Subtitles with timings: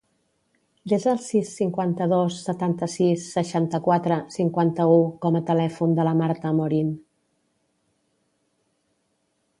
[0.91, 6.91] Desa el sis, cinquanta-dos, setanta-sis, seixanta-quatre, cinquanta-u com a telèfon de la Marta Amorin.